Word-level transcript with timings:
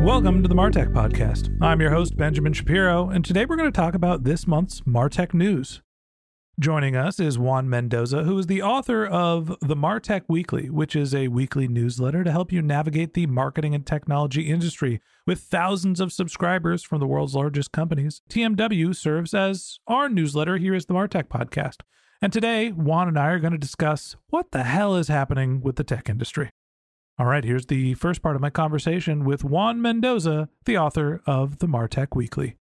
Welcome 0.00 0.44
to 0.44 0.48
the 0.48 0.54
Martech 0.54 0.92
Podcast. 0.92 1.60
I'm 1.60 1.80
your 1.80 1.90
host, 1.90 2.16
Benjamin 2.16 2.52
Shapiro, 2.52 3.10
and 3.10 3.24
today 3.24 3.44
we're 3.44 3.56
going 3.56 3.70
to 3.70 3.76
talk 3.76 3.96
about 3.96 4.22
this 4.22 4.46
month's 4.46 4.80
Martech 4.82 5.34
news. 5.34 5.82
Joining 6.60 6.94
us 6.94 7.18
is 7.18 7.36
Juan 7.36 7.68
Mendoza, 7.68 8.22
who 8.22 8.38
is 8.38 8.46
the 8.46 8.62
author 8.62 9.04
of 9.04 9.56
the 9.60 9.74
Martech 9.74 10.22
Weekly, 10.28 10.70
which 10.70 10.94
is 10.94 11.16
a 11.16 11.26
weekly 11.28 11.66
newsletter 11.66 12.22
to 12.22 12.30
help 12.30 12.52
you 12.52 12.62
navigate 12.62 13.14
the 13.14 13.26
marketing 13.26 13.74
and 13.74 13.84
technology 13.84 14.42
industry. 14.48 15.00
With 15.26 15.40
thousands 15.40 15.98
of 15.98 16.12
subscribers 16.12 16.84
from 16.84 17.00
the 17.00 17.06
world's 17.06 17.34
largest 17.34 17.72
companies, 17.72 18.22
TMW 18.30 18.94
serves 18.94 19.34
as 19.34 19.80
our 19.88 20.08
newsletter 20.08 20.58
here 20.58 20.74
is 20.74 20.86
the 20.86 20.94
Martech 20.94 21.24
Podcast. 21.24 21.80
And 22.22 22.32
today, 22.32 22.70
Juan 22.70 23.08
and 23.08 23.18
I 23.18 23.26
are 23.30 23.40
going 23.40 23.52
to 23.52 23.58
discuss 23.58 24.14
what 24.28 24.52
the 24.52 24.62
hell 24.62 24.94
is 24.94 25.08
happening 25.08 25.60
with 25.60 25.74
the 25.74 25.84
tech 25.84 26.08
industry. 26.08 26.50
All 27.20 27.26
right, 27.26 27.42
here's 27.42 27.66
the 27.66 27.94
first 27.94 28.22
part 28.22 28.36
of 28.36 28.42
my 28.42 28.50
conversation 28.50 29.24
with 29.24 29.42
Juan 29.42 29.82
Mendoza, 29.82 30.48
the 30.66 30.78
author 30.78 31.20
of 31.26 31.58
the 31.58 31.66
Martech 31.66 32.14
Weekly. 32.14 32.54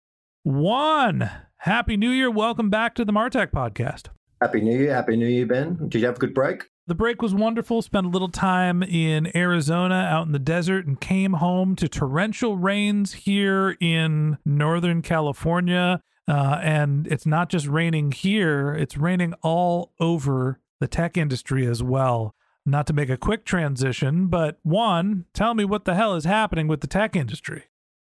Juan, 0.45 1.29
Happy 1.57 1.97
New 1.97 2.09
Year. 2.09 2.31
Welcome 2.31 2.69
back 2.69 2.95
to 2.95 3.03
the 3.03 3.11
Martech 3.11 3.51
podcast. 3.51 4.07
Happy 4.39 4.61
New 4.61 4.79
Year. 4.79 4.93
Happy 4.93 5.17
New 5.17 5.27
Year, 5.27 5.45
Ben. 5.45 5.89
Did 5.89 5.95
you 5.95 6.05
have 6.05 6.15
a 6.15 6.19
good 6.19 6.33
break? 6.33 6.69
The 6.87 6.95
break 6.95 7.21
was 7.21 7.35
wonderful. 7.35 7.81
Spent 7.81 8.05
a 8.05 8.09
little 8.09 8.29
time 8.29 8.81
in 8.81 9.35
Arizona 9.35 10.07
out 10.09 10.25
in 10.25 10.31
the 10.31 10.39
desert 10.39 10.87
and 10.87 11.01
came 11.01 11.33
home 11.33 11.75
to 11.75 11.89
torrential 11.89 12.55
rains 12.55 13.11
here 13.11 13.75
in 13.81 14.37
Northern 14.45 15.01
California. 15.01 16.01
Uh, 16.29 16.61
and 16.63 17.07
it's 17.07 17.25
not 17.25 17.49
just 17.49 17.67
raining 17.67 18.13
here, 18.13 18.73
it's 18.73 18.95
raining 18.95 19.33
all 19.41 19.91
over 19.99 20.61
the 20.79 20.87
tech 20.87 21.17
industry 21.17 21.67
as 21.67 21.83
well. 21.83 22.33
Not 22.65 22.87
to 22.87 22.93
make 22.93 23.09
a 23.09 23.17
quick 23.17 23.45
transition, 23.45 24.25
but 24.27 24.57
Juan, 24.63 25.25
tell 25.33 25.53
me 25.53 25.65
what 25.65 25.85
the 25.85 25.93
hell 25.93 26.15
is 26.15 26.25
happening 26.25 26.67
with 26.67 26.81
the 26.81 26.87
tech 26.87 27.15
industry. 27.15 27.65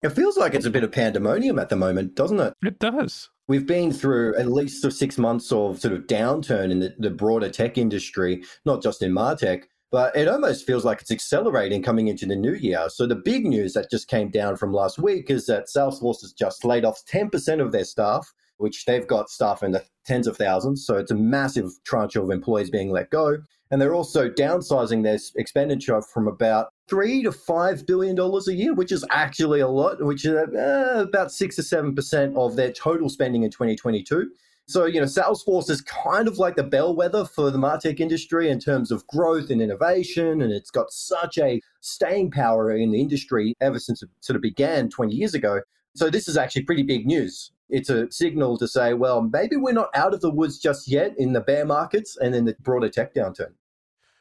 It 0.03 0.11
feels 0.11 0.39
like 0.39 0.55
it's 0.55 0.65
a 0.65 0.71
bit 0.71 0.85
of 0.85 0.93
pandemonium 0.93 1.59
at 1.59 1.69
the 1.69 1.77
moment, 1.77 2.15
doesn't 2.15 2.41
it? 2.41 2.55
It 2.63 2.79
does. 2.79 3.29
We've 3.47 3.67
been 3.67 3.93
through 3.93 4.37
at 4.37 4.47
least 4.47 4.91
six 4.93 5.19
months 5.19 5.53
of 5.53 5.81
sort 5.81 5.93
of 5.93 6.07
downturn 6.07 6.71
in 6.71 6.79
the, 6.79 6.95
the 6.99 7.11
broader 7.11 7.51
tech 7.51 7.77
industry, 7.77 8.43
not 8.65 8.83
just 8.83 9.03
in 9.03 9.13
Martech, 9.13 9.65
but 9.91 10.15
it 10.17 10.29
almost 10.29 10.67
feels 10.67 10.85
like 10.85 11.01
it's 11.01 11.11
accelerating 11.11 11.83
coming 11.83 12.09
into 12.09 12.27
the 12.27 12.37
new 12.37 12.55
year. 12.55 12.89
So 12.89 13.07
the 13.07 13.17
big 13.17 13.45
news 13.45 13.73
that 13.73 13.91
just 13.91 14.09
came 14.09 14.31
down 14.31 14.57
from 14.57 14.73
last 14.73 14.99
week 14.99 15.31
is 15.31 15.47
that 15.47 15.67
Salesforce 15.67 16.21
has 16.21 16.33
just 16.33 16.65
laid 16.65 16.85
off 16.85 17.03
10% 17.11 17.61
of 17.61 17.73
their 17.73 17.85
staff, 17.85 18.33
which 18.59 18.85
they've 18.85 19.07
got 19.07 19.31
staff 19.31 19.63
in 19.63 19.73
the 19.73 19.85
tens 20.07 20.27
of 20.27 20.37
thousands. 20.37 20.87
So 20.87 20.97
it's 20.97 21.11
a 21.11 21.17
massive 21.17 21.71
tranche 21.85 22.17
of 22.17 22.31
employees 22.31 22.71
being 22.71 22.91
let 22.91 23.11
go. 23.11 23.39
And 23.71 23.81
they're 23.81 23.95
also 23.95 24.31
downsizing 24.31 25.03
their 25.03 25.19
expenditure 25.37 26.01
from 26.01 26.27
about 26.27 26.69
three 26.89 27.23
to 27.23 27.33
five 27.33 27.87
billion 27.87 28.17
dollars 28.17 28.49
a 28.49 28.55
year, 28.55 28.75
which 28.75 28.93
is 28.93 29.05
actually 29.11 29.61
a 29.61 29.69
lot, 29.69 30.03
which 30.03 30.25
is 30.25 30.35
uh, 30.35 31.05
about 31.07 31.31
six 31.31 31.59
or 31.59 31.63
seven 31.63 31.95
percent 31.95 32.37
of 32.37 32.57
their 32.57 32.73
total 32.73 33.09
spending 33.09 33.43
in 33.43 33.51
2022. 33.51 34.31
So, 34.69 34.85
you 34.85 35.01
know, 35.01 35.07
Salesforce 35.07 35.71
is 35.71 35.81
kind 35.81 36.29
of 36.29 36.37
like 36.37 36.57
the 36.57 36.63
bellwether 36.63 37.25
for 37.25 37.51
the 37.51 37.57
Martech 37.57 38.01
industry 38.01 38.51
in 38.51 38.61
terms 38.61 38.91
of 38.91 39.07
growth 39.07 39.49
and 39.49 39.63
innovation. 39.63 40.43
And 40.43 40.53
it's 40.53 40.71
got 40.71 40.91
such 40.91 41.39
a 41.39 41.63
staying 41.81 42.33
power 42.33 42.71
in 42.71 42.91
the 42.91 43.01
industry 43.01 43.55
ever 43.63 43.79
since 43.79 44.03
it 44.03 44.11
sort 44.21 44.37
of 44.37 44.43
began 44.43 44.91
20 44.91 45.15
years 45.15 45.33
ago. 45.33 45.63
So, 45.99 46.11
this 46.11 46.29
is 46.29 46.37
actually 46.37 46.63
pretty 46.63 46.85
big 46.85 47.07
news. 47.07 47.51
It's 47.69 47.91
a 47.91 48.11
signal 48.11 48.57
to 48.59 48.69
say, 48.69 48.95
well, 48.95 49.21
maybe 49.21 49.57
we're 49.57 49.73
not 49.73 49.91
out 49.95 50.15
of 50.15 50.21
the 50.21 50.31
woods 50.31 50.59
just 50.59 50.89
yet 50.89 51.15
in 51.19 51.33
the 51.33 51.41
bear 51.41 51.67
markets 51.67 52.17
and 52.17 52.35
in 52.35 52.45
the 52.45 52.55
broader 52.61 52.89
tech 52.89 53.15
downturn. 53.15 53.55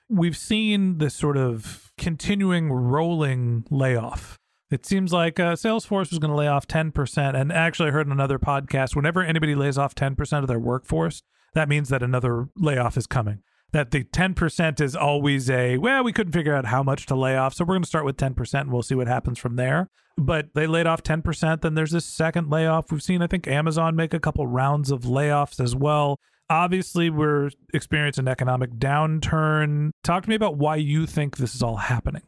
We've 0.10 0.36
seen 0.36 0.98
this 0.98 1.14
sort 1.14 1.38
of 1.38 1.92
continuing 1.98 2.72
rolling 2.72 3.66
layoff. 3.70 4.40
It 4.70 4.86
seems 4.86 5.14
like 5.14 5.40
uh, 5.40 5.54
Salesforce 5.54 6.10
was 6.10 6.20
going 6.20 6.32
to 6.32 6.36
lay 6.36 6.48
off 6.48 6.68
10%. 6.68 7.40
And 7.40 7.54
actually, 7.54 7.90
I 7.90 7.92
heard 7.92 8.08
in 8.08 8.12
another 8.12 8.40
podcast 8.40 8.96
whenever 8.96 9.22
anybody 9.22 9.56
lays 9.56 9.78
off 9.78 9.96
10% 9.96 10.42
of 10.42 10.48
their 10.48 10.60
workforce, 10.60 11.22
that 11.54 11.70
means 11.70 11.90
that 11.90 12.04
another 12.04 12.50
layoff 12.58 12.98
is 12.98 13.08
coming. 13.08 13.44
That 13.74 13.92
the 13.92 14.06
10% 14.06 14.80
is 14.80 14.96
always 14.96 15.50
a, 15.50 15.78
well, 15.78 16.04
we 16.04 16.14
couldn't 16.14 16.34
figure 16.34 16.56
out 16.56 16.66
how 16.66 16.84
much 16.84 17.06
to 17.08 17.16
lay 17.16 17.36
off. 17.36 17.54
So 17.54 17.66
we're 17.66 17.76
going 17.76 17.84
to 17.84 17.88
start 17.88 18.06
with 18.06 18.16
10% 18.16 18.62
and 18.62 18.72
we'll 18.72 18.82
see 18.82 18.96
what 18.96 19.08
happens 19.08 19.38
from 19.40 19.58
there. 19.58 19.90
But 20.18 20.54
they 20.56 20.68
laid 20.68 20.88
off 20.88 21.04
10%. 21.04 21.62
Then 21.62 21.76
there's 21.76 21.92
this 21.92 22.06
second 22.06 22.50
layoff. 22.50 22.92
We've 22.92 23.04
seen, 23.04 23.22
I 23.22 23.28
think, 23.28 23.48
Amazon 23.48 23.96
make 23.96 24.14
a 24.14 24.20
couple 24.20 24.48
rounds 24.48 24.90
of 24.90 25.02
layoffs 25.02 25.60
as 25.60 25.76
well 25.76 26.18
obviously 26.50 27.10
we're 27.10 27.50
experiencing 27.74 28.26
an 28.26 28.28
economic 28.28 28.72
downturn. 28.76 29.92
Talk 30.04 30.24
to 30.24 30.30
me 30.30 30.36
about 30.36 30.58
why 30.58 30.78
you 30.78 31.06
think 31.06 31.38
this 31.38 31.56
is 31.56 31.64
all 31.64 31.78
happening. 31.78 32.24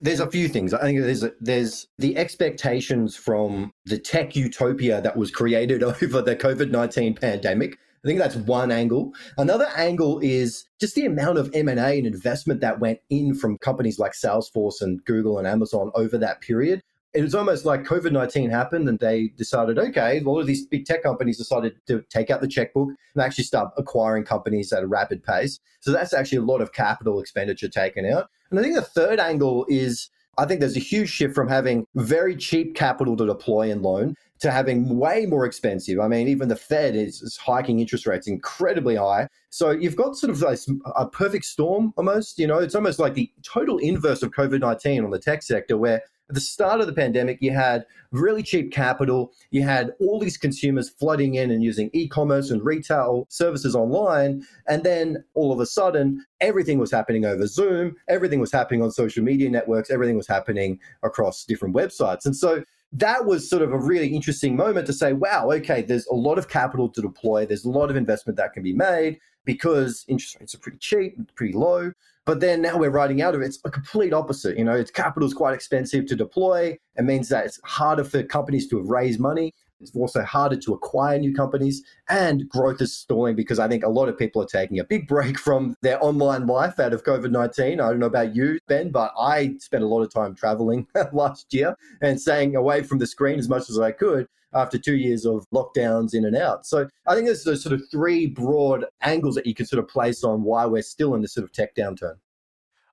There's 0.00 0.20
a 0.20 0.30
few 0.30 0.48
things. 0.48 0.74
I 0.74 0.80
think 0.80 1.00
there's 1.00 1.22
a, 1.22 1.32
there's 1.40 1.86
the 1.98 2.16
expectations 2.16 3.16
from 3.16 3.72
the 3.84 3.98
tech 3.98 4.34
utopia 4.34 5.00
that 5.00 5.16
was 5.16 5.30
created 5.30 5.82
over 5.82 6.22
the 6.22 6.36
COVID 6.36 6.70
nineteen 6.70 7.14
pandemic. 7.14 7.78
I 8.04 8.08
think 8.08 8.18
that's 8.18 8.34
one 8.36 8.72
angle. 8.72 9.12
Another 9.38 9.68
angle 9.76 10.18
is 10.20 10.64
just 10.80 10.96
the 10.96 11.06
amount 11.06 11.38
of 11.38 11.50
M 11.54 11.68
and 11.68 11.78
investment 12.06 12.60
that 12.60 12.80
went 12.80 12.98
in 13.10 13.34
from 13.34 13.58
companies 13.58 13.98
like 13.98 14.12
Salesforce 14.12 14.80
and 14.80 15.04
Google 15.04 15.38
and 15.38 15.46
Amazon 15.46 15.92
over 15.94 16.18
that 16.18 16.40
period 16.40 16.82
it 17.14 17.22
was 17.22 17.34
almost 17.34 17.64
like 17.64 17.84
COVID 17.84 18.12
19 18.12 18.50
happened 18.50 18.88
and 18.88 18.98
they 18.98 19.28
decided, 19.36 19.78
okay, 19.78 20.18
a 20.18 20.22
lot 20.22 20.40
of 20.40 20.46
these 20.46 20.66
big 20.66 20.86
tech 20.86 21.02
companies 21.02 21.36
decided 21.36 21.74
to 21.86 22.02
take 22.08 22.30
out 22.30 22.40
the 22.40 22.48
checkbook 22.48 22.88
and 23.14 23.22
actually 23.22 23.44
start 23.44 23.72
acquiring 23.76 24.24
companies 24.24 24.72
at 24.72 24.82
a 24.82 24.86
rapid 24.86 25.22
pace. 25.22 25.60
So 25.80 25.92
that's 25.92 26.14
actually 26.14 26.38
a 26.38 26.42
lot 26.42 26.62
of 26.62 26.72
capital 26.72 27.20
expenditure 27.20 27.68
taken 27.68 28.06
out. 28.06 28.30
And 28.50 28.58
I 28.58 28.62
think 28.62 28.74
the 28.74 28.82
third 28.82 29.20
angle 29.20 29.66
is 29.68 30.08
I 30.38 30.46
think 30.46 30.60
there's 30.60 30.76
a 30.76 30.80
huge 30.80 31.10
shift 31.10 31.34
from 31.34 31.48
having 31.48 31.86
very 31.94 32.36
cheap 32.36 32.74
capital 32.74 33.16
to 33.16 33.26
deploy 33.26 33.70
and 33.70 33.82
loan 33.82 34.16
to 34.40 34.50
having 34.50 34.98
way 34.98 35.24
more 35.24 35.46
expensive. 35.46 36.00
I 36.00 36.08
mean, 36.08 36.26
even 36.26 36.48
the 36.48 36.56
Fed 36.56 36.96
is, 36.96 37.22
is 37.22 37.36
hiking 37.36 37.78
interest 37.78 38.06
rates 38.06 38.26
incredibly 38.26 38.96
high. 38.96 39.28
So 39.50 39.70
you've 39.70 39.94
got 39.94 40.16
sort 40.16 40.30
of 40.30 40.40
like 40.40 40.58
a 40.96 41.06
perfect 41.06 41.44
storm 41.44 41.92
almost. 41.96 42.38
You 42.38 42.48
know, 42.48 42.58
it's 42.58 42.74
almost 42.74 42.98
like 42.98 43.14
the 43.14 43.30
total 43.42 43.78
inverse 43.78 44.22
of 44.22 44.32
COVID 44.32 44.60
19 44.60 45.04
on 45.04 45.10
the 45.10 45.18
tech 45.18 45.42
sector, 45.42 45.76
where 45.76 46.02
at 46.32 46.34
the 46.34 46.40
start 46.40 46.80
of 46.80 46.86
the 46.86 46.94
pandemic, 46.94 47.42
you 47.42 47.50
had 47.50 47.84
really 48.10 48.42
cheap 48.42 48.72
capital. 48.72 49.32
You 49.50 49.64
had 49.64 49.92
all 50.00 50.18
these 50.18 50.38
consumers 50.38 50.88
flooding 50.88 51.34
in 51.34 51.50
and 51.50 51.62
using 51.62 51.90
e 51.92 52.08
commerce 52.08 52.50
and 52.50 52.64
retail 52.64 53.26
services 53.28 53.76
online. 53.76 54.42
And 54.66 54.82
then 54.82 55.22
all 55.34 55.52
of 55.52 55.60
a 55.60 55.66
sudden, 55.66 56.24
everything 56.40 56.78
was 56.78 56.90
happening 56.90 57.26
over 57.26 57.46
Zoom, 57.46 57.96
everything 58.08 58.40
was 58.40 58.50
happening 58.50 58.82
on 58.82 58.90
social 58.90 59.22
media 59.22 59.50
networks, 59.50 59.90
everything 59.90 60.16
was 60.16 60.26
happening 60.26 60.80
across 61.02 61.44
different 61.44 61.74
websites. 61.74 62.24
And 62.24 62.34
so 62.34 62.64
that 62.92 63.26
was 63.26 63.48
sort 63.48 63.60
of 63.60 63.74
a 63.74 63.78
really 63.78 64.08
interesting 64.08 64.56
moment 64.56 64.86
to 64.86 64.94
say, 64.94 65.12
wow, 65.12 65.50
okay, 65.50 65.82
there's 65.82 66.06
a 66.06 66.14
lot 66.14 66.38
of 66.38 66.48
capital 66.48 66.88
to 66.88 67.02
deploy. 67.02 67.44
There's 67.44 67.66
a 67.66 67.70
lot 67.70 67.90
of 67.90 67.96
investment 67.96 68.38
that 68.38 68.54
can 68.54 68.62
be 68.62 68.72
made 68.72 69.18
because 69.44 70.06
interest 70.08 70.38
rates 70.40 70.54
are 70.54 70.58
pretty 70.58 70.78
cheap, 70.78 71.14
and 71.18 71.30
pretty 71.34 71.52
low. 71.52 71.92
But 72.24 72.40
then 72.40 72.62
now 72.62 72.78
we're 72.78 72.90
riding 72.90 73.20
out 73.20 73.34
of 73.34 73.42
it. 73.42 73.46
It's 73.46 73.58
a 73.64 73.70
complete 73.70 74.12
opposite. 74.12 74.56
You 74.56 74.64
know, 74.64 74.74
it's 74.74 74.90
capital 74.90 75.26
is 75.26 75.34
quite 75.34 75.54
expensive 75.54 76.06
to 76.06 76.16
deploy. 76.16 76.78
It 76.96 77.02
means 77.02 77.28
that 77.30 77.46
it's 77.46 77.58
harder 77.64 78.04
for 78.04 78.22
companies 78.22 78.68
to 78.68 78.80
raise 78.80 79.18
money. 79.18 79.54
It's 79.80 79.96
also 79.96 80.22
harder 80.22 80.56
to 80.56 80.74
acquire 80.74 81.18
new 81.18 81.34
companies 81.34 81.82
and 82.08 82.48
growth 82.48 82.80
is 82.80 82.96
stalling 82.96 83.34
because 83.34 83.58
I 83.58 83.66
think 83.66 83.84
a 83.84 83.88
lot 83.88 84.08
of 84.08 84.16
people 84.16 84.40
are 84.40 84.46
taking 84.46 84.78
a 84.78 84.84
big 84.84 85.08
break 85.08 85.36
from 85.38 85.74
their 85.82 86.02
online 86.02 86.46
life 86.46 86.78
out 86.78 86.92
of 86.92 87.02
COVID 87.02 87.32
19. 87.32 87.80
I 87.80 87.88
don't 87.88 87.98
know 87.98 88.06
about 88.06 88.36
you, 88.36 88.60
Ben, 88.68 88.92
but 88.92 89.12
I 89.18 89.56
spent 89.58 89.82
a 89.82 89.88
lot 89.88 90.02
of 90.02 90.14
time 90.14 90.36
traveling 90.36 90.86
last 91.12 91.52
year 91.52 91.74
and 92.00 92.20
staying 92.20 92.54
away 92.54 92.84
from 92.84 92.98
the 92.98 93.06
screen 93.08 93.40
as 93.40 93.48
much 93.48 93.68
as 93.68 93.80
I 93.80 93.90
could 93.90 94.28
after 94.54 94.78
two 94.78 94.96
years 94.96 95.24
of 95.24 95.46
lockdowns 95.54 96.14
in 96.14 96.24
and 96.24 96.36
out. 96.36 96.66
So 96.66 96.88
I 97.06 97.14
think 97.14 97.26
there's 97.26 97.44
those 97.44 97.62
sort 97.62 97.74
of 97.74 97.82
three 97.90 98.26
broad 98.26 98.84
angles 99.00 99.34
that 99.36 99.46
you 99.46 99.54
can 99.54 99.66
sort 99.66 99.82
of 99.82 99.88
place 99.88 100.24
on 100.24 100.42
why 100.42 100.66
we're 100.66 100.82
still 100.82 101.14
in 101.14 101.22
this 101.22 101.34
sort 101.34 101.44
of 101.44 101.52
tech 101.52 101.74
downturn. 101.74 102.16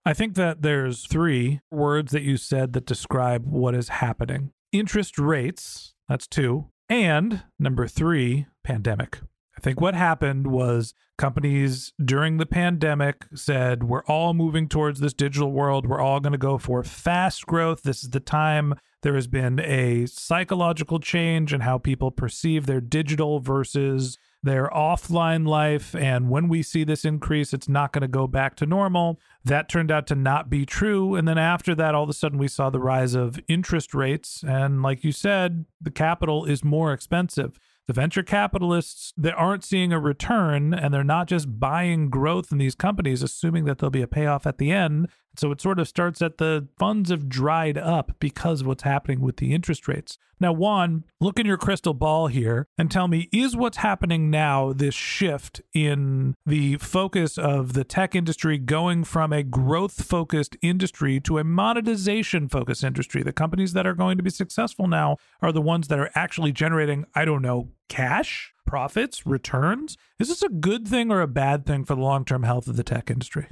I 0.06 0.14
think 0.14 0.36
that 0.36 0.62
there's 0.62 1.06
three 1.06 1.62
words 1.70 2.12
that 2.14 2.24
you 2.24 2.38
said 2.38 2.74
that 2.74 2.86
describe 2.86 3.46
what 3.46 3.76
is 3.76 3.90
happening 3.90 4.52
interest 4.72 5.18
rates, 5.18 5.94
that's 6.08 6.28
two. 6.28 6.70
And 6.90 7.44
number 7.58 7.88
three, 7.88 8.48
pandemic. 8.64 9.20
I 9.58 9.62
think 9.62 9.82
what 9.82 9.94
happened 9.94 10.48
was 10.48 10.94
companies 11.18 11.92
during 12.04 12.38
the 12.38 12.46
pandemic 12.46 13.26
said, 13.36 13.84
we're 13.84 14.06
all 14.06 14.34
moving 14.34 14.70
towards 14.70 15.00
this 15.00 15.14
digital 15.14 15.52
world. 15.52 15.86
We're 15.86 16.00
all 16.00 16.20
going 16.20 16.32
to 16.32 16.38
go 16.38 16.58
for 16.58 16.84
fast 16.84 17.46
growth. 17.46 17.84
This 17.84 18.04
is 18.04 18.12
the 18.12 18.22
time 18.22 18.76
there 19.02 19.16
has 19.16 19.28
been 19.28 19.60
a 19.60 20.06
psychological 20.06 21.00
change 21.00 21.54
in 21.54 21.62
how 21.62 21.78
people 21.78 22.12
perceive 22.12 22.66
their 22.66 22.82
digital 22.82 23.40
versus 23.40 24.18
their 24.42 24.70
offline 24.70 25.48
life. 25.48 25.96
And 25.96 26.30
when 26.30 26.48
we 26.48 26.64
see 26.64 26.84
this 26.84 27.06
increase, 27.06 27.54
it's 27.54 27.70
not 27.70 27.92
going 27.92 28.02
to 28.02 28.08
go 28.08 28.28
back 28.28 28.56
to 28.58 28.66
normal. 28.66 29.20
That 29.44 29.70
turned 29.70 29.92
out 29.92 30.08
to 30.08 30.16
not 30.16 30.50
be 30.50 30.66
true. 30.66 31.16
And 31.16 31.28
then 31.28 31.38
after 31.38 31.76
that, 31.76 31.96
all 31.96 32.04
of 32.04 32.10
a 32.10 32.14
sudden, 32.14 32.38
we 32.38 32.48
saw 32.48 32.70
the 32.70 32.80
rise 32.80 33.16
of 33.16 33.40
interest 33.48 33.94
rates. 33.94 34.44
And 34.48 34.82
like 34.82 35.04
you 35.04 35.12
said, 35.12 35.66
the 35.82 35.92
capital 35.92 36.46
is 36.46 36.64
more 36.64 36.94
expensive 36.94 37.60
the 37.90 37.94
venture 37.94 38.22
capitalists 38.22 39.12
that 39.18 39.34
aren't 39.34 39.64
seeing 39.64 39.92
a 39.92 40.00
return 40.00 40.76
and 40.76 40.94
they're 40.94 41.04
not 41.04 41.28
just 41.28 41.60
buying 41.60 42.08
growth 42.08 42.52
in 42.52 42.60
these 42.60 42.76
companies 42.76 43.24
assuming 43.24 43.66
that 43.66 43.80
there'll 43.80 43.90
be 43.90 44.04
a 44.04 44.08
payoff 44.08 44.46
at 44.46 44.60
the 44.60 44.72
end 44.72 45.08
so 45.40 45.52
it 45.52 45.62
sort 45.62 45.80
of 45.80 45.88
starts 45.88 46.20
that 46.20 46.38
the 46.38 46.68
funds 46.78 47.10
have 47.10 47.30
dried 47.30 47.78
up 47.78 48.12
because 48.20 48.62
of 48.62 48.68
what's 48.68 48.84
happening 48.84 49.22
with 49.22 49.38
the 49.38 49.54
interest 49.54 49.88
rates. 49.88 50.18
Now, 50.42 50.52
Juan, 50.52 51.06
look 51.20 51.40
in 51.40 51.46
your 51.46 51.58
crystal 51.58 51.94
ball 51.94 52.28
here 52.28 52.68
and 52.78 52.90
tell 52.90 53.08
me 53.08 53.30
is 53.32 53.56
what's 53.56 53.78
happening 53.78 54.30
now 54.30 54.74
this 54.74 54.96
shift 54.96 55.62
in 55.74 56.36
the 56.46 56.78
focus 56.78 57.38
of 57.38 57.74
the 57.74 57.84
tech 57.84 58.16
industry 58.16 58.58
going 58.58 59.04
from 59.04 59.32
a 59.32 59.44
growth 59.44 60.04
focused 60.06 60.58
industry 60.62 61.20
to 61.22 61.38
a 61.38 61.44
monetization 61.44 62.50
focused 62.50 62.84
industry? 62.84 63.24
The 63.24 63.34
companies 63.34 63.74
that 63.74 63.88
are 63.88 63.96
going 63.96 64.18
to 64.18 64.24
be 64.24 64.30
successful 64.30 64.88
now 64.88 65.18
are 65.42 65.52
the 65.52 65.62
ones 65.62 65.88
that 65.90 66.00
are 66.00 66.12
actually 66.16 66.52
generating, 66.52 67.06
I 67.16 67.26
don't 67.26 67.42
know, 67.42 67.70
cash, 67.90 68.54
profits, 68.66 69.26
returns. 69.26 69.98
Is 70.20 70.30
this 70.30 70.42
a 70.42 70.50
good 70.50 70.88
thing 70.88 71.12
or 71.12 71.22
a 71.22 71.28
bad 71.28 71.66
thing 71.66 71.84
for 71.84 71.96
the 71.96 72.02
long 72.02 72.24
term 72.24 72.44
health 72.44 72.68
of 72.68 72.78
the 72.78 72.84
tech 72.84 73.12
industry? 73.12 73.48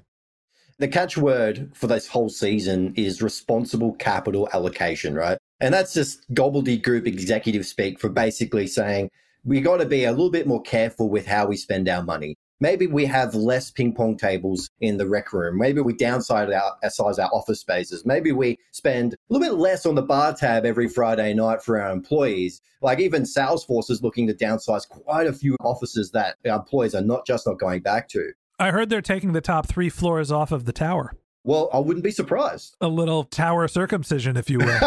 the 0.79 0.87
catchword 0.87 1.75
for 1.75 1.87
this 1.87 2.07
whole 2.07 2.29
season 2.29 2.93
is 2.95 3.21
responsible 3.21 3.93
capital 3.93 4.47
allocation, 4.53 5.15
right? 5.15 5.37
And 5.59 5.73
that's 5.73 5.93
just 5.93 6.31
gobbledygook 6.33 7.07
executive 7.07 7.65
speak 7.65 7.99
for 7.99 8.09
basically 8.09 8.67
saying 8.67 9.09
we 9.43 9.59
got 9.61 9.77
to 9.77 9.85
be 9.85 10.03
a 10.03 10.11
little 10.11 10.29
bit 10.29 10.45
more 10.45 10.61
careful 10.61 11.09
with 11.09 11.25
how 11.25 11.47
we 11.47 11.57
spend 11.57 11.89
our 11.89 12.03
money. 12.03 12.35
Maybe 12.59 12.87
we 12.87 13.05
have 13.05 13.35
less 13.35 13.69
ping 13.69 13.93
pong 13.93 14.17
tables 14.17 14.69
in 14.81 14.97
the 14.97 15.07
rec 15.07 15.31
room. 15.31 15.59
Maybe 15.59 15.79
we 15.79 15.93
downsize 15.93 16.53
our, 16.55 16.75
uh, 16.83 16.89
size 16.89 17.19
our 17.19 17.29
office 17.31 17.59
spaces. 17.59 18.05
Maybe 18.05 18.31
we 18.31 18.57
spend 18.71 19.13
a 19.13 19.17
little 19.29 19.47
bit 19.47 19.59
less 19.59 19.85
on 19.85 19.93
the 19.93 20.01
bar 20.01 20.33
tab 20.33 20.65
every 20.65 20.87
Friday 20.87 21.33
night 21.35 21.61
for 21.61 21.79
our 21.79 21.91
employees. 21.91 22.61
Like 22.81 22.99
even 22.99 23.23
Salesforce 23.23 23.91
is 23.91 24.01
looking 24.01 24.25
to 24.27 24.33
downsize 24.33 24.87
quite 24.87 25.27
a 25.27 25.33
few 25.33 25.55
offices 25.61 26.11
that 26.11 26.37
our 26.49 26.57
employees 26.57 26.95
are 26.95 27.01
not 27.01 27.27
just 27.27 27.45
not 27.45 27.59
going 27.59 27.81
back 27.81 28.07
to. 28.09 28.31
I 28.57 28.71
heard 28.71 28.89
they're 28.89 29.01
taking 29.01 29.33
the 29.33 29.41
top 29.41 29.67
three 29.67 29.89
floors 29.89 30.31
off 30.31 30.51
of 30.51 30.65
the 30.65 30.73
tower. 30.73 31.13
Well, 31.43 31.69
I 31.71 31.79
wouldn't 31.79 32.03
be 32.03 32.11
surprised. 32.11 32.75
A 32.81 32.87
little 32.87 33.23
tower 33.23 33.67
circumcision, 33.67 34.35
if 34.35 34.49
you 34.49 34.57
will. 34.57 34.65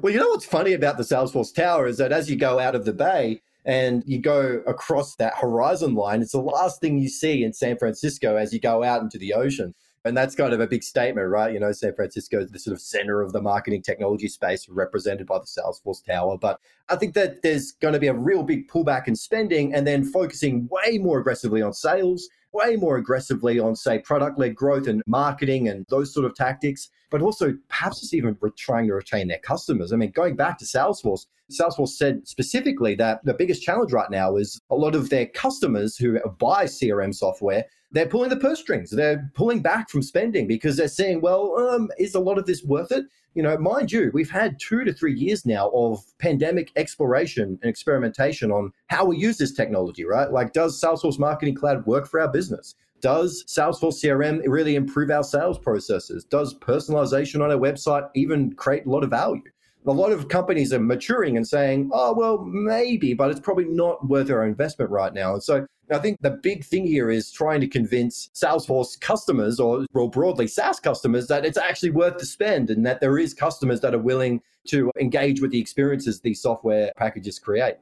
well, 0.00 0.12
you 0.12 0.18
know 0.18 0.30
what's 0.30 0.46
funny 0.46 0.72
about 0.72 0.96
the 0.96 1.04
Salesforce 1.04 1.54
Tower 1.54 1.86
is 1.86 1.98
that 1.98 2.10
as 2.10 2.28
you 2.28 2.36
go 2.36 2.58
out 2.58 2.74
of 2.74 2.84
the 2.84 2.92
bay 2.92 3.40
and 3.68 4.02
you 4.06 4.18
go 4.18 4.62
across 4.66 5.14
that 5.16 5.34
horizon 5.36 5.94
line, 5.94 6.22
it's 6.22 6.32
the 6.32 6.40
last 6.40 6.80
thing 6.80 6.98
you 6.98 7.10
see 7.10 7.44
in 7.44 7.52
San 7.52 7.76
Francisco 7.76 8.34
as 8.36 8.50
you 8.50 8.58
go 8.58 8.82
out 8.82 9.02
into 9.02 9.18
the 9.18 9.34
ocean. 9.34 9.74
And 10.06 10.16
that's 10.16 10.34
kind 10.34 10.54
of 10.54 10.60
a 10.60 10.66
big 10.66 10.82
statement, 10.82 11.28
right? 11.28 11.52
You 11.52 11.60
know, 11.60 11.72
San 11.72 11.94
Francisco 11.94 12.40
is 12.40 12.50
the 12.50 12.58
sort 12.58 12.72
of 12.72 12.80
center 12.80 13.20
of 13.20 13.32
the 13.32 13.42
marketing 13.42 13.82
technology 13.82 14.28
space 14.28 14.66
represented 14.70 15.26
by 15.26 15.38
the 15.38 15.44
Salesforce 15.44 16.02
Tower. 16.02 16.38
But 16.38 16.60
I 16.88 16.96
think 16.96 17.12
that 17.12 17.42
there's 17.42 17.72
going 17.72 17.92
to 17.92 18.00
be 18.00 18.06
a 18.06 18.14
real 18.14 18.42
big 18.42 18.68
pullback 18.68 19.06
in 19.06 19.14
spending 19.14 19.74
and 19.74 19.86
then 19.86 20.02
focusing 20.02 20.66
way 20.70 20.96
more 20.96 21.18
aggressively 21.18 21.60
on 21.60 21.74
sales, 21.74 22.26
way 22.52 22.76
more 22.76 22.96
aggressively 22.96 23.58
on, 23.58 23.76
say, 23.76 23.98
product 23.98 24.38
led 24.38 24.54
growth 24.54 24.86
and 24.86 25.02
marketing 25.06 25.68
and 25.68 25.84
those 25.88 26.12
sort 26.12 26.26
of 26.26 26.34
tactics, 26.34 26.88
but 27.10 27.22
also 27.22 27.54
perhaps 27.68 28.00
just 28.00 28.14
even 28.14 28.36
trying 28.56 28.86
to 28.86 28.94
retain 28.94 29.28
their 29.28 29.38
customers. 29.38 29.92
I 29.92 29.96
mean, 29.96 30.10
going 30.10 30.36
back 30.36 30.58
to 30.58 30.64
Salesforce, 30.64 31.26
Salesforce 31.50 31.90
said 31.90 32.26
specifically 32.28 32.94
that 32.96 33.24
the 33.24 33.34
biggest 33.34 33.62
challenge 33.62 33.92
right 33.92 34.10
now 34.10 34.36
is 34.36 34.60
a 34.70 34.74
lot 34.74 34.94
of 34.94 35.10
their 35.10 35.26
customers 35.26 35.96
who 35.96 36.18
buy 36.38 36.64
CRM 36.64 37.14
software 37.14 37.64
they're 37.90 38.06
pulling 38.06 38.30
the 38.30 38.36
purse 38.36 38.60
strings. 38.60 38.90
They're 38.90 39.30
pulling 39.34 39.60
back 39.60 39.88
from 39.88 40.02
spending 40.02 40.46
because 40.46 40.76
they're 40.76 40.88
saying, 40.88 41.20
well, 41.20 41.56
um, 41.58 41.90
is 41.98 42.14
a 42.14 42.20
lot 42.20 42.38
of 42.38 42.46
this 42.46 42.62
worth 42.62 42.92
it? 42.92 43.06
You 43.38 43.44
know, 43.44 43.56
mind 43.56 43.92
you, 43.92 44.10
we've 44.12 44.28
had 44.28 44.58
two 44.58 44.82
to 44.82 44.92
three 44.92 45.14
years 45.14 45.46
now 45.46 45.70
of 45.72 46.02
pandemic 46.18 46.72
exploration 46.74 47.56
and 47.62 47.70
experimentation 47.70 48.50
on 48.50 48.72
how 48.88 49.04
we 49.04 49.16
use 49.16 49.38
this 49.38 49.52
technology, 49.52 50.04
right? 50.04 50.28
Like, 50.28 50.52
does 50.52 50.82
Salesforce 50.82 51.20
Marketing 51.20 51.54
Cloud 51.54 51.86
work 51.86 52.08
for 52.08 52.18
our 52.18 52.26
business? 52.26 52.74
Does 53.00 53.44
Salesforce 53.46 54.02
CRM 54.02 54.42
really 54.44 54.74
improve 54.74 55.12
our 55.12 55.22
sales 55.22 55.56
processes? 55.56 56.24
Does 56.24 56.58
personalization 56.58 57.40
on 57.40 57.52
our 57.52 57.56
website 57.56 58.10
even 58.16 58.54
create 58.54 58.86
a 58.86 58.90
lot 58.90 59.04
of 59.04 59.10
value? 59.10 59.42
a 59.86 59.92
lot 59.92 60.12
of 60.12 60.28
companies 60.28 60.72
are 60.72 60.80
maturing 60.80 61.36
and 61.36 61.46
saying, 61.46 61.88
oh, 61.94 62.12
well, 62.12 62.44
maybe, 62.44 63.14
but 63.14 63.30
it's 63.30 63.40
probably 63.40 63.64
not 63.64 64.06
worth 64.06 64.30
our 64.30 64.44
investment 64.44 64.90
right 64.90 65.14
now. 65.14 65.32
And 65.32 65.42
so 65.42 65.66
I 65.90 65.98
think 65.98 66.18
the 66.20 66.30
big 66.30 66.64
thing 66.64 66.86
here 66.86 67.10
is 67.10 67.30
trying 67.30 67.60
to 67.62 67.66
convince 67.66 68.28
Salesforce 68.34 69.00
customers 69.00 69.58
or 69.58 69.86
more 69.94 70.10
broadly 70.10 70.46
SaaS 70.46 70.80
customers 70.80 71.28
that 71.28 71.46
it's 71.46 71.56
actually 71.56 71.90
worth 71.90 72.18
the 72.18 72.26
spend 72.26 72.68
and 72.70 72.84
that 72.84 73.00
there 73.00 73.18
is 73.18 73.32
customers 73.32 73.80
that 73.80 73.94
are 73.94 73.98
willing 73.98 74.42
to 74.68 74.90
engage 75.00 75.40
with 75.40 75.50
the 75.50 75.60
experiences 75.60 76.20
these 76.20 76.42
software 76.42 76.92
packages 76.96 77.38
create. 77.38 77.76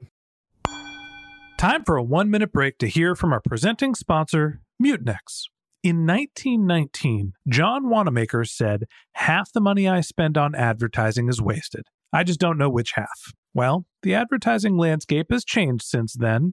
Time 1.58 1.84
for 1.84 1.96
a 1.96 2.02
one 2.02 2.30
minute 2.30 2.52
break 2.52 2.78
to 2.78 2.86
hear 2.86 3.16
from 3.16 3.32
our 3.32 3.40
presenting 3.40 3.94
sponsor, 3.94 4.60
Mutinex. 4.82 5.44
In 5.82 6.06
1919, 6.06 7.32
John 7.48 7.88
Wanamaker 7.88 8.44
said, 8.44 8.84
Half 9.14 9.52
the 9.52 9.60
money 9.60 9.88
I 9.88 10.00
spend 10.00 10.36
on 10.36 10.54
advertising 10.54 11.28
is 11.28 11.40
wasted. 11.40 11.86
I 12.12 12.25
just 12.25 12.40
don't 12.40 12.58
know 12.58 12.70
which 12.70 12.92
half. 12.92 13.32
Well, 13.54 13.86
the 14.02 14.14
advertising 14.14 14.76
landscape 14.76 15.28
has 15.30 15.44
changed 15.44 15.84
since 15.84 16.12
then, 16.12 16.52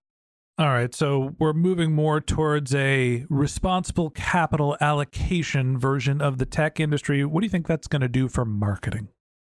All 0.61 0.69
right, 0.69 0.93
so 0.93 1.35
we're 1.39 1.53
moving 1.53 1.91
more 1.91 2.21
towards 2.21 2.75
a 2.75 3.25
responsible 3.31 4.11
capital 4.11 4.77
allocation 4.79 5.79
version 5.79 6.21
of 6.21 6.37
the 6.37 6.45
tech 6.45 6.79
industry. 6.79 7.25
What 7.25 7.41
do 7.41 7.47
you 7.47 7.49
think 7.49 7.65
that's 7.65 7.87
going 7.87 8.03
to 8.03 8.07
do 8.07 8.27
for 8.27 8.45
marketing? 8.45 9.07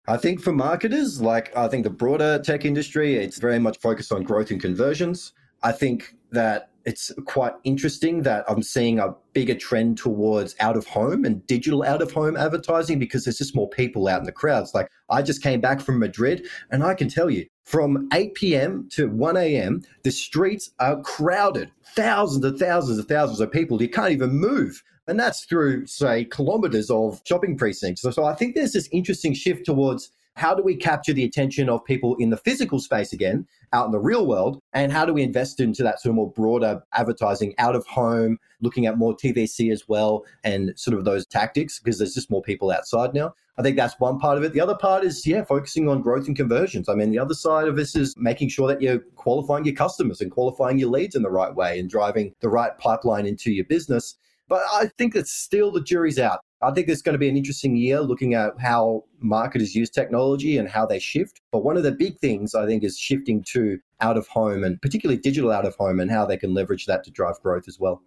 I 0.06 0.18
think 0.18 0.42
for 0.42 0.52
marketers, 0.52 1.22
like 1.22 1.56
I 1.56 1.66
think 1.68 1.84
the 1.84 1.90
broader 1.90 2.38
tech 2.40 2.66
industry, 2.66 3.16
it's 3.16 3.38
very 3.38 3.58
much 3.58 3.78
focused 3.78 4.12
on 4.12 4.22
growth 4.22 4.50
and 4.50 4.60
conversions. 4.60 5.32
I 5.62 5.72
think 5.72 6.14
that 6.30 6.70
it's 6.84 7.12
quite 7.26 7.52
interesting 7.64 8.22
that 8.22 8.44
I'm 8.48 8.62
seeing 8.62 8.98
a 8.98 9.14
bigger 9.34 9.54
trend 9.54 9.98
towards 9.98 10.54
out 10.58 10.76
of 10.76 10.86
home 10.86 11.26
and 11.26 11.46
digital 11.46 11.82
out 11.82 12.00
of 12.00 12.12
home 12.12 12.36
advertising 12.36 12.98
because 12.98 13.24
there's 13.24 13.38
just 13.38 13.54
more 13.54 13.68
people 13.68 14.08
out 14.08 14.20
in 14.20 14.24
the 14.24 14.32
crowds. 14.32 14.72
Like 14.74 14.88
I 15.10 15.20
just 15.20 15.42
came 15.42 15.60
back 15.60 15.80
from 15.80 15.98
Madrid 15.98 16.46
and 16.70 16.82
I 16.82 16.94
can 16.94 17.08
tell 17.08 17.28
you 17.28 17.46
from 17.64 18.08
8 18.14 18.32
p.m. 18.32 18.88
to 18.92 19.10
1 19.10 19.36
a.m., 19.36 19.82
the 20.02 20.10
streets 20.10 20.70
are 20.78 21.02
crowded, 21.02 21.70
thousands 21.94 22.42
and 22.42 22.58
thousands 22.58 22.98
and 22.98 23.06
thousands 23.06 23.40
of 23.40 23.52
people. 23.52 23.82
You 23.82 23.90
can't 23.90 24.12
even 24.12 24.30
move. 24.30 24.82
And 25.06 25.20
that's 25.20 25.44
through, 25.44 25.86
say, 25.86 26.24
kilometers 26.24 26.90
of 26.90 27.20
shopping 27.26 27.58
precincts. 27.58 28.00
So, 28.00 28.10
so 28.10 28.24
I 28.24 28.34
think 28.34 28.54
there's 28.54 28.72
this 28.72 28.88
interesting 28.92 29.34
shift 29.34 29.66
towards 29.66 30.10
how 30.36 30.54
do 30.54 30.62
we 30.62 30.76
capture 30.76 31.12
the 31.12 31.24
attention 31.24 31.68
of 31.68 31.84
people 31.84 32.14
in 32.16 32.30
the 32.30 32.36
physical 32.36 32.78
space 32.78 33.12
again, 33.12 33.46
out 33.72 33.86
in 33.86 33.92
the 33.92 33.98
real 33.98 34.26
world? 34.26 34.60
And 34.72 34.92
how 34.92 35.04
do 35.04 35.12
we 35.12 35.22
invest 35.22 35.60
into 35.60 35.82
that 35.82 36.00
sort 36.00 36.10
of 36.10 36.16
more 36.16 36.30
broader 36.30 36.82
advertising 36.94 37.54
out 37.58 37.74
of 37.74 37.86
home, 37.86 38.38
looking 38.60 38.86
at 38.86 38.98
more 38.98 39.16
TVC 39.16 39.72
as 39.72 39.88
well, 39.88 40.24
and 40.44 40.72
sort 40.76 40.96
of 40.96 41.04
those 41.04 41.26
tactics 41.26 41.78
because 41.78 41.98
there's 41.98 42.14
just 42.14 42.30
more 42.30 42.42
people 42.42 42.70
outside 42.70 43.14
now. 43.14 43.34
I 43.58 43.62
think 43.62 43.76
that's 43.76 43.98
one 43.98 44.20
part 44.20 44.38
of 44.38 44.44
it. 44.44 44.52
The 44.52 44.60
other 44.60 44.76
part 44.76 45.02
is, 45.02 45.26
yeah, 45.26 45.42
focusing 45.42 45.88
on 45.88 46.00
growth 46.00 46.28
and 46.28 46.36
conversions. 46.36 46.88
I 46.88 46.94
mean, 46.94 47.10
the 47.10 47.18
other 47.18 47.34
side 47.34 47.66
of 47.66 47.74
this 47.74 47.96
is 47.96 48.14
making 48.16 48.50
sure 48.50 48.68
that 48.68 48.80
you're 48.80 49.00
qualifying 49.16 49.64
your 49.64 49.74
customers 49.74 50.20
and 50.20 50.30
qualifying 50.30 50.78
your 50.78 50.90
leads 50.90 51.16
in 51.16 51.22
the 51.22 51.30
right 51.30 51.52
way 51.52 51.80
and 51.80 51.90
driving 51.90 52.34
the 52.40 52.48
right 52.48 52.78
pipeline 52.78 53.26
into 53.26 53.50
your 53.50 53.64
business. 53.64 54.16
But 54.48 54.62
I 54.72 54.90
think 54.96 55.14
it's 55.14 55.32
still 55.32 55.70
the 55.70 55.82
jury's 55.82 56.18
out. 56.18 56.40
I 56.60 56.72
think 56.72 56.88
it's 56.88 57.02
going 57.02 57.12
to 57.12 57.18
be 57.18 57.28
an 57.28 57.36
interesting 57.36 57.76
year 57.76 58.00
looking 58.00 58.34
at 58.34 58.58
how 58.58 59.04
marketers 59.20 59.74
use 59.74 59.90
technology 59.90 60.58
and 60.58 60.68
how 60.68 60.86
they 60.86 60.98
shift. 60.98 61.40
But 61.52 61.62
one 61.62 61.76
of 61.76 61.82
the 61.84 61.92
big 61.92 62.18
things 62.18 62.54
I 62.54 62.66
think 62.66 62.82
is 62.82 62.98
shifting 62.98 63.44
to 63.52 63.78
out 64.00 64.16
of 64.16 64.26
home 64.26 64.64
and 64.64 64.80
particularly 64.80 65.20
digital 65.20 65.52
out 65.52 65.66
of 65.66 65.76
home 65.76 66.00
and 66.00 66.10
how 66.10 66.26
they 66.26 66.36
can 66.36 66.54
leverage 66.54 66.86
that 66.86 67.04
to 67.04 67.10
drive 67.10 67.40
growth 67.42 67.64
as 67.68 67.78
well. 67.78 68.02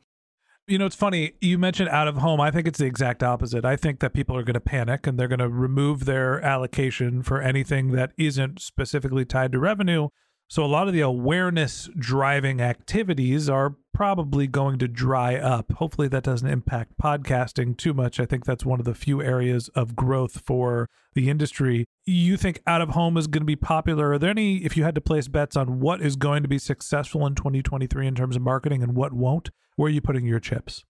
You 0.67 0.77
know, 0.77 0.85
it's 0.85 0.95
funny. 0.95 1.33
You 1.41 1.57
mentioned 1.57 1.89
out 1.89 2.07
of 2.07 2.17
home. 2.17 2.39
I 2.39 2.51
think 2.51 2.67
it's 2.67 2.79
the 2.79 2.85
exact 2.85 3.23
opposite. 3.23 3.65
I 3.65 3.75
think 3.75 3.99
that 3.99 4.13
people 4.13 4.37
are 4.37 4.43
going 4.43 4.53
to 4.53 4.59
panic 4.59 5.07
and 5.07 5.17
they're 5.19 5.27
going 5.27 5.39
to 5.39 5.49
remove 5.49 6.05
their 6.05 6.41
allocation 6.41 7.23
for 7.23 7.41
anything 7.41 7.91
that 7.91 8.11
isn't 8.17 8.61
specifically 8.61 9.25
tied 9.25 9.51
to 9.53 9.59
revenue 9.59 10.09
so 10.51 10.65
a 10.65 10.67
lot 10.67 10.89
of 10.89 10.93
the 10.93 10.99
awareness 10.99 11.89
driving 11.97 12.59
activities 12.59 13.47
are 13.47 13.77
probably 13.93 14.47
going 14.47 14.79
to 14.79 14.87
dry 14.89 15.37
up. 15.37 15.71
Hopefully 15.71 16.09
that 16.09 16.23
doesn't 16.23 16.49
impact 16.49 16.97
podcasting 17.01 17.77
too 17.77 17.93
much. 17.93 18.19
I 18.19 18.25
think 18.25 18.43
that's 18.43 18.65
one 18.65 18.77
of 18.77 18.85
the 18.85 18.93
few 18.93 19.21
areas 19.21 19.69
of 19.75 19.95
growth 19.95 20.41
for 20.43 20.89
the 21.13 21.29
industry. 21.29 21.85
You 22.05 22.35
think 22.35 22.61
out 22.67 22.81
of 22.81 22.89
home 22.89 23.15
is 23.15 23.27
going 23.27 23.43
to 23.43 23.45
be 23.45 23.55
popular? 23.55 24.11
Are 24.11 24.19
there 24.19 24.31
any 24.31 24.57
if 24.57 24.75
you 24.75 24.83
had 24.83 24.95
to 24.95 24.99
place 24.99 25.29
bets 25.29 25.55
on 25.55 25.79
what 25.79 26.01
is 26.01 26.17
going 26.17 26.43
to 26.43 26.49
be 26.49 26.59
successful 26.59 27.25
in 27.25 27.33
2023 27.33 28.05
in 28.05 28.13
terms 28.13 28.35
of 28.35 28.41
marketing 28.41 28.83
and 28.83 28.93
what 28.93 29.13
won't? 29.13 29.51
Where 29.77 29.87
are 29.87 29.89
you 29.89 30.01
putting 30.01 30.25
your 30.25 30.41
chips? 30.41 30.83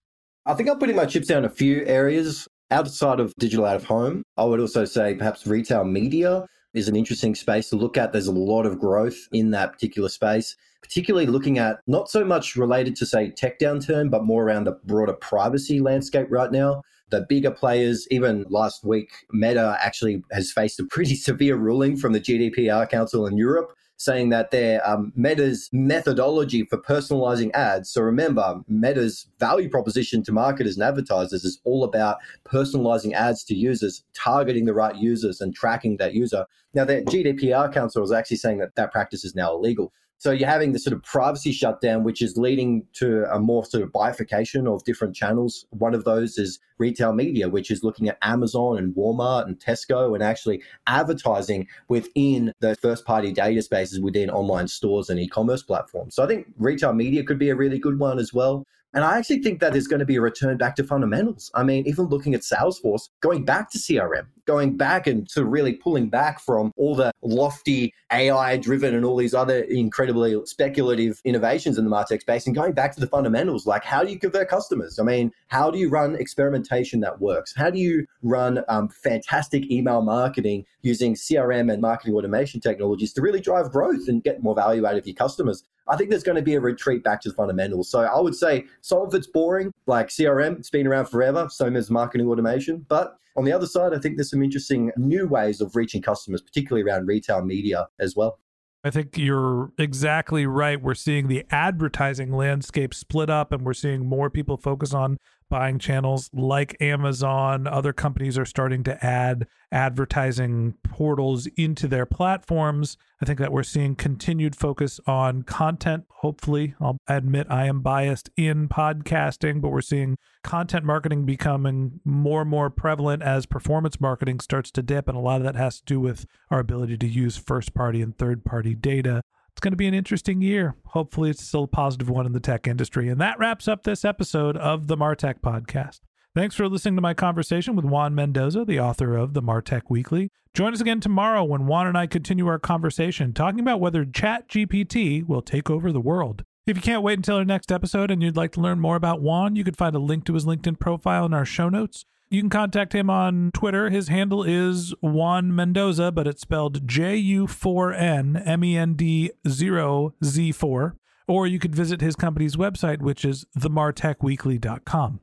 I 0.43 0.55
think 0.55 0.69
I'm 0.69 0.79
putting 0.79 0.95
my 0.95 1.05
chips 1.05 1.27
down 1.27 1.45
a 1.45 1.49
few 1.49 1.85
areas 1.85 2.47
outside 2.71 3.19
of 3.19 3.31
digital 3.37 3.65
out 3.65 3.75
of 3.75 3.83
home. 3.83 4.23
I 4.37 4.43
would 4.43 4.59
also 4.59 4.85
say 4.85 5.13
perhaps 5.13 5.45
retail 5.45 5.83
media 5.83 6.47
is 6.73 6.87
an 6.87 6.95
interesting 6.95 7.35
space 7.35 7.69
to 7.69 7.75
look 7.75 7.97
at. 7.97 8.11
There's 8.11 8.27
a 8.27 8.31
lot 8.31 8.65
of 8.65 8.79
growth 8.79 9.27
in 9.31 9.51
that 9.51 9.73
particular 9.73 10.09
space, 10.09 10.55
particularly 10.81 11.27
looking 11.27 11.57
at 11.57 11.79
not 11.87 12.09
so 12.09 12.23
much 12.23 12.55
related 12.55 12.95
to, 12.97 13.05
say, 13.05 13.31
tech 13.31 13.59
downturn, 13.59 14.09
but 14.09 14.23
more 14.23 14.43
around 14.43 14.65
the 14.65 14.79
broader 14.85 15.13
privacy 15.13 15.79
landscape 15.79 16.27
right 16.29 16.51
now. 16.51 16.81
The 17.09 17.25
bigger 17.27 17.51
players, 17.51 18.07
even 18.09 18.45
last 18.49 18.85
week, 18.85 19.09
Meta 19.31 19.77
actually 19.81 20.23
has 20.31 20.51
faced 20.51 20.79
a 20.79 20.85
pretty 20.85 21.15
severe 21.29 21.57
ruling 21.57 21.97
from 21.97 22.13
the 22.13 22.21
GDPR 22.21 22.89
Council 22.89 23.27
in 23.27 23.37
Europe 23.37 23.75
saying 24.01 24.29
that 24.29 24.49
their 24.49 24.87
um, 24.87 25.13
Meta's 25.15 25.69
methodology 25.71 26.63
for 26.65 26.77
personalizing 26.77 27.51
ads. 27.53 27.91
So 27.91 28.01
remember, 28.01 28.59
Meta's 28.67 29.27
value 29.39 29.69
proposition 29.69 30.23
to 30.23 30.31
marketers 30.31 30.75
and 30.75 30.83
advertisers 30.83 31.43
is 31.43 31.61
all 31.65 31.83
about 31.83 32.17
personalizing 32.43 33.13
ads 33.13 33.43
to 33.43 33.55
users, 33.55 34.03
targeting 34.15 34.65
the 34.65 34.73
right 34.73 34.95
users, 34.95 35.39
and 35.39 35.53
tracking 35.53 35.97
that 35.97 36.15
user. 36.15 36.47
Now, 36.73 36.85
the 36.85 37.03
GDPR 37.03 37.71
Council 37.71 38.03
is 38.03 38.11
actually 38.11 38.37
saying 38.37 38.57
that 38.57 38.75
that 38.75 38.91
practice 38.91 39.23
is 39.23 39.35
now 39.35 39.53
illegal. 39.53 39.93
So 40.21 40.29
you're 40.29 40.47
having 40.47 40.71
this 40.71 40.83
sort 40.83 40.93
of 40.95 41.01
privacy 41.01 41.51
shutdown, 41.51 42.03
which 42.03 42.21
is 42.21 42.37
leading 42.37 42.85
to 42.93 43.25
a 43.33 43.39
more 43.39 43.65
sort 43.65 43.81
of 43.81 43.91
bifurcation 43.91 44.67
of 44.67 44.83
different 44.83 45.15
channels. 45.15 45.65
One 45.71 45.95
of 45.95 46.03
those 46.03 46.37
is 46.37 46.59
retail 46.77 47.11
media, 47.11 47.49
which 47.49 47.71
is 47.71 47.83
looking 47.83 48.07
at 48.07 48.19
Amazon 48.21 48.77
and 48.77 48.93
Walmart 48.93 49.47
and 49.47 49.59
Tesco 49.59 50.13
and 50.13 50.21
actually 50.21 50.61
advertising 50.85 51.67
within 51.87 52.53
the 52.59 52.75
first 52.75 53.03
party 53.03 53.31
data 53.31 53.63
spaces 53.63 53.99
within 53.99 54.29
online 54.29 54.67
stores 54.67 55.09
and 55.09 55.19
e-commerce 55.19 55.63
platforms. 55.63 56.13
So 56.13 56.23
I 56.23 56.27
think 56.27 56.45
retail 56.59 56.93
media 56.93 57.23
could 57.23 57.39
be 57.39 57.49
a 57.49 57.55
really 57.55 57.79
good 57.79 57.97
one 57.97 58.19
as 58.19 58.31
well. 58.31 58.63
And 58.93 59.05
I 59.05 59.17
actually 59.17 59.41
think 59.41 59.61
that 59.61 59.71
there's 59.71 59.87
going 59.87 60.01
to 60.01 60.05
be 60.05 60.17
a 60.17 60.21
return 60.21 60.57
back 60.57 60.75
to 60.75 60.83
fundamentals. 60.83 61.49
I 61.53 61.63
mean, 61.63 61.87
even 61.87 62.05
looking 62.05 62.33
at 62.33 62.41
Salesforce, 62.41 63.09
going 63.21 63.45
back 63.45 63.71
to 63.71 63.77
CRM, 63.77 64.25
going 64.45 64.75
back 64.75 65.07
and 65.07 65.29
to 65.29 65.45
really 65.45 65.73
pulling 65.73 66.09
back 66.09 66.41
from 66.41 66.73
all 66.75 66.93
the 66.95 67.11
lofty 67.21 67.93
AI 68.11 68.57
driven 68.57 68.93
and 68.93 69.05
all 69.05 69.15
these 69.15 69.33
other 69.33 69.61
incredibly 69.61 70.37
speculative 70.45 71.21
innovations 71.23 71.77
in 71.77 71.85
the 71.85 71.91
Martech 71.91 72.19
space 72.21 72.45
and 72.45 72.55
going 72.55 72.73
back 72.73 72.93
to 72.93 72.99
the 72.99 73.07
fundamentals. 73.07 73.65
Like, 73.65 73.85
how 73.85 74.03
do 74.03 74.11
you 74.11 74.19
convert 74.19 74.49
customers? 74.49 74.99
I 74.99 75.03
mean, 75.03 75.31
how 75.47 75.71
do 75.71 75.79
you 75.79 75.87
run 75.87 76.15
experimentation 76.15 76.99
that 76.99 77.21
works? 77.21 77.53
How 77.55 77.69
do 77.69 77.79
you 77.79 78.05
run 78.23 78.61
um, 78.67 78.89
fantastic 78.89 79.71
email 79.71 80.01
marketing 80.01 80.65
using 80.81 81.13
CRM 81.13 81.71
and 81.71 81.81
marketing 81.81 82.15
automation 82.15 82.59
technologies 82.59 83.13
to 83.13 83.21
really 83.21 83.39
drive 83.39 83.71
growth 83.71 84.07
and 84.07 84.21
get 84.21 84.43
more 84.43 84.55
value 84.55 84.85
out 84.85 84.97
of 84.97 85.07
your 85.07 85.15
customers? 85.15 85.63
I 85.91 85.97
think 85.97 86.09
there's 86.09 86.23
going 86.23 86.37
to 86.37 86.41
be 86.41 86.55
a 86.55 86.61
retreat 86.61 87.03
back 87.03 87.19
to 87.21 87.29
the 87.29 87.35
fundamentals. 87.35 87.91
So 87.91 87.99
I 87.99 88.19
would 88.19 88.33
say 88.33 88.65
some 88.79 89.01
of 89.01 89.13
it's 89.13 89.27
boring, 89.27 89.73
like 89.87 90.07
CRM, 90.07 90.57
it's 90.57 90.69
been 90.69 90.87
around 90.87 91.07
forever, 91.07 91.49
same 91.51 91.75
as 91.75 91.91
marketing 91.91 92.29
automation. 92.29 92.85
But 92.87 93.17
on 93.35 93.43
the 93.43 93.51
other 93.51 93.67
side, 93.67 93.93
I 93.93 93.99
think 93.99 94.15
there's 94.15 94.29
some 94.29 94.41
interesting 94.41 94.91
new 94.95 95.27
ways 95.27 95.59
of 95.59 95.75
reaching 95.75 96.01
customers, 96.01 96.41
particularly 96.41 96.89
around 96.89 97.07
retail 97.07 97.43
media 97.43 97.89
as 97.99 98.15
well. 98.15 98.39
I 98.85 98.89
think 98.89 99.17
you're 99.17 99.73
exactly 99.77 100.47
right. 100.47 100.81
We're 100.81 100.95
seeing 100.95 101.27
the 101.27 101.45
advertising 101.51 102.31
landscape 102.31 102.93
split 102.93 103.29
up, 103.29 103.51
and 103.51 103.63
we're 103.63 103.73
seeing 103.73 104.07
more 104.07 104.29
people 104.29 104.57
focus 104.57 104.93
on 104.93 105.17
buying 105.51 105.77
channels 105.77 106.29
like 106.33 106.75
Amazon. 106.81 107.67
Other 107.67 107.93
companies 107.93 108.37
are 108.37 108.45
starting 108.45 108.83
to 108.85 109.05
add 109.05 109.45
advertising 109.71 110.75
portals 110.83 111.45
into 111.57 111.87
their 111.87 112.05
platforms. 112.05 112.97
I 113.21 113.25
think 113.25 113.37
that 113.39 113.51
we're 113.51 113.63
seeing 113.63 113.95
continued 113.95 114.55
focus 114.55 114.99
on 115.05 115.43
content. 115.43 116.05
Hopefully, 116.21 116.73
I'll 116.79 116.97
admit 117.07 117.47
I 117.49 117.67
am 117.67 117.81
biased 117.81 118.29
in 118.37 118.69
podcasting, 118.69 119.61
but 119.61 119.69
we're 119.69 119.81
seeing 119.81 120.17
content 120.43 120.85
marketing 120.85 121.25
becoming 121.25 121.99
more 122.03 122.41
and 122.41 122.49
more 122.49 122.69
prevalent 122.69 123.21
as 123.21 123.45
performance 123.45 123.99
marketing 123.99 124.39
starts 124.39 124.71
to 124.71 124.81
dip. 124.81 125.07
And 125.07 125.17
a 125.17 125.21
lot 125.21 125.37
of 125.37 125.43
that 125.43 125.55
has 125.55 125.79
to 125.79 125.85
do 125.85 125.99
with 125.99 126.25
our 126.49 126.59
ability 126.59 126.97
to 126.97 127.07
use 127.07 127.37
first 127.37 127.73
party 127.73 128.01
and 128.01 128.17
third 128.17 128.45
party 128.45 128.73
data 128.73 129.21
it's 129.53 129.61
going 129.61 129.71
to 129.71 129.77
be 129.77 129.87
an 129.87 129.93
interesting 129.93 130.41
year. 130.41 130.75
Hopefully, 130.87 131.29
it's 131.29 131.45
still 131.45 131.63
a 131.63 131.67
positive 131.67 132.09
one 132.09 132.25
in 132.25 132.31
the 132.31 132.39
tech 132.39 132.67
industry. 132.67 133.09
And 133.09 133.19
that 133.21 133.39
wraps 133.39 133.67
up 133.67 133.83
this 133.83 134.05
episode 134.05 134.57
of 134.57 134.87
the 134.87 134.97
Martech 134.97 135.41
Podcast. 135.41 135.99
Thanks 136.33 136.55
for 136.55 136.69
listening 136.69 136.95
to 136.95 137.01
my 137.01 137.13
conversation 137.13 137.75
with 137.75 137.83
Juan 137.83 138.15
Mendoza, 138.15 138.63
the 138.63 138.79
author 138.79 139.17
of 139.17 139.33
the 139.33 139.41
Martech 139.41 139.83
Weekly. 139.89 140.29
Join 140.53 140.73
us 140.73 140.79
again 140.79 141.01
tomorrow 141.01 141.43
when 141.43 141.67
Juan 141.67 141.87
and 141.87 141.97
I 141.97 142.07
continue 142.07 142.47
our 142.47 142.59
conversation 142.59 143.33
talking 143.33 143.59
about 143.59 143.81
whether 143.81 144.05
ChatGPT 144.05 145.27
will 145.27 145.41
take 145.41 145.69
over 145.69 145.91
the 145.91 145.99
world. 145.99 146.43
If 146.65 146.77
you 146.77 146.81
can't 146.81 147.03
wait 147.03 147.17
until 147.17 147.35
our 147.35 147.43
next 147.43 147.71
episode 147.71 148.11
and 148.11 148.23
you'd 148.23 148.37
like 148.37 148.53
to 148.53 148.61
learn 148.61 148.79
more 148.79 148.95
about 148.95 149.21
Juan, 149.21 149.57
you 149.57 149.65
can 149.65 149.73
find 149.73 149.93
a 149.93 149.99
link 149.99 150.23
to 150.25 150.33
his 150.35 150.45
LinkedIn 150.45 150.79
profile 150.79 151.25
in 151.25 151.33
our 151.33 151.45
show 151.45 151.67
notes. 151.67 152.05
You 152.31 152.41
can 152.41 152.49
contact 152.49 152.95
him 152.95 153.09
on 153.09 153.51
Twitter. 153.53 153.89
His 153.89 154.07
handle 154.07 154.41
is 154.41 154.95
Juan 155.01 155.53
Mendoza, 155.53 156.13
but 156.13 156.27
it's 156.27 156.41
spelled 156.41 156.87
J 156.87 157.17
U 157.17 157.45
4 157.45 157.93
N 157.93 158.41
M 158.45 158.63
E 158.63 158.77
N 158.77 158.93
D 158.93 159.31
0 159.45 160.13
Z 160.23 160.51
4. 160.53 160.95
Or 161.27 161.45
you 161.45 161.59
could 161.59 161.75
visit 161.75 161.99
his 161.99 162.15
company's 162.15 162.55
website, 162.55 163.01
which 163.01 163.25
is 163.25 163.45
themartechweekly.com. 163.59 165.19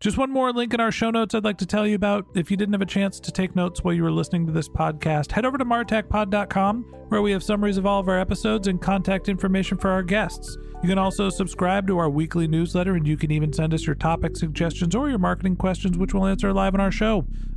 Just 0.00 0.18
one 0.18 0.30
more 0.30 0.52
link 0.52 0.74
in 0.74 0.80
our 0.80 0.92
show 0.92 1.10
notes 1.10 1.34
I'd 1.34 1.44
like 1.44 1.58
to 1.58 1.66
tell 1.66 1.86
you 1.86 1.96
about. 1.96 2.26
If 2.36 2.50
you 2.50 2.58
didn't 2.58 2.74
have 2.74 2.82
a 2.82 2.86
chance 2.86 3.18
to 3.20 3.32
take 3.32 3.56
notes 3.56 3.82
while 3.82 3.94
you 3.94 4.02
were 4.02 4.12
listening 4.12 4.46
to 4.46 4.52
this 4.52 4.68
podcast, 4.68 5.32
head 5.32 5.46
over 5.46 5.56
to 5.56 5.64
martechpod.com 5.64 6.82
where 7.08 7.22
we 7.22 7.32
have 7.32 7.42
summaries 7.42 7.78
of 7.78 7.86
all 7.86 8.00
of 8.00 8.08
our 8.08 8.20
episodes 8.20 8.68
and 8.68 8.82
contact 8.82 9.30
information 9.30 9.78
for 9.78 9.88
our 9.88 10.02
guests. 10.02 10.58
You 10.80 10.88
can 10.88 10.98
also 10.98 11.28
subscribe 11.28 11.88
to 11.88 11.98
our 11.98 12.08
weekly 12.08 12.46
newsletter 12.46 12.94
and 12.94 13.06
you 13.06 13.16
can 13.16 13.32
even 13.32 13.52
send 13.52 13.74
us 13.74 13.84
your 13.84 13.96
topic 13.96 14.36
suggestions 14.36 14.94
or 14.94 15.08
your 15.08 15.18
marketing 15.18 15.56
questions, 15.56 15.98
which 15.98 16.14
we'll 16.14 16.26
answer 16.26 16.52
live 16.52 16.74
on 16.74 16.80
our 16.80 16.92
show. 16.92 17.26